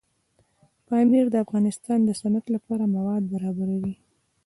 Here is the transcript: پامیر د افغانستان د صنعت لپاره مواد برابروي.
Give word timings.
پامیر 0.87 1.25
د 1.31 1.35
افغانستان 1.45 1.99
د 2.05 2.09
صنعت 2.21 2.45
لپاره 2.55 2.91
مواد 2.95 3.23
برابروي. 3.33 3.95